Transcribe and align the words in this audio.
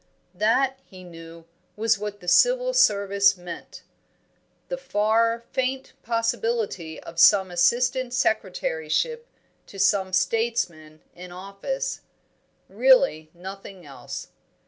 That, 0.33 0.79
he 0.83 1.03
knew, 1.03 1.45
was 1.75 1.99
what 1.99 2.21
the 2.21 2.27
Civil 2.27 2.73
Service 2.73 3.37
meant. 3.37 3.83
The 4.67 4.75
far, 4.79 5.43
faint 5.51 5.93
possibility 6.01 6.99
of 7.03 7.19
some 7.19 7.51
assistant 7.51 8.11
secretaryship 8.11 9.27
to 9.67 9.77
some 9.77 10.11
statesman 10.11 11.01
in 11.13 11.31
office; 11.31 12.01
really 12.67 13.29
nothing 13.35 13.85
else. 13.85 14.29